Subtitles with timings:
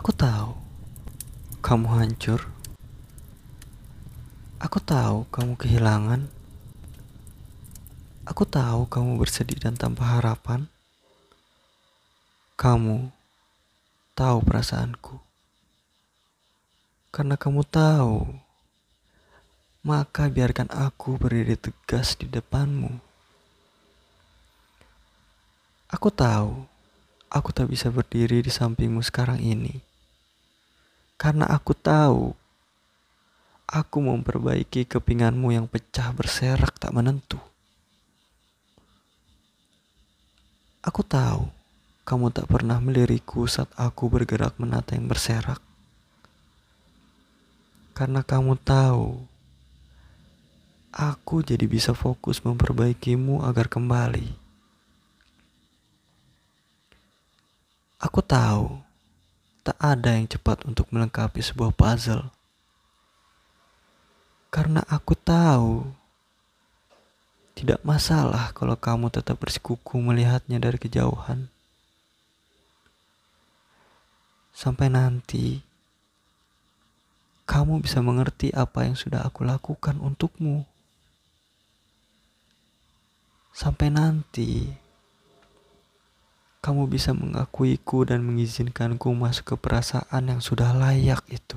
[0.00, 0.56] Aku tahu
[1.60, 2.48] kamu hancur.
[4.56, 6.24] Aku tahu kamu kehilangan.
[8.24, 10.72] Aku tahu kamu bersedih dan tanpa harapan.
[12.56, 13.12] Kamu
[14.16, 15.20] tahu perasaanku.
[17.12, 18.24] Karena kamu tahu,
[19.84, 22.88] maka biarkan aku berdiri tegas di depanmu.
[25.92, 26.64] Aku tahu
[27.28, 29.89] aku tak bisa berdiri di sampingmu sekarang ini.
[31.20, 32.32] Karena aku tahu
[33.68, 37.36] aku memperbaiki kepinganmu yang pecah berserak tak menentu.
[40.80, 41.52] Aku tahu
[42.08, 45.60] kamu tak pernah meliriku saat aku bergerak menata yang berserak.
[47.92, 49.20] Karena kamu tahu
[50.88, 54.32] aku jadi bisa fokus memperbaikimu agar kembali.
[58.00, 58.79] Aku tahu
[59.70, 62.26] tak ada yang cepat untuk melengkapi sebuah puzzle.
[64.50, 65.86] Karena aku tahu
[67.54, 71.46] tidak masalah kalau kamu tetap bersikuku melihatnya dari kejauhan.
[74.50, 75.62] Sampai nanti
[77.46, 80.66] kamu bisa mengerti apa yang sudah aku lakukan untukmu.
[83.54, 84.66] Sampai nanti
[86.60, 91.56] kamu bisa mengakuiku dan mengizinkanku masuk ke perasaan yang sudah layak itu.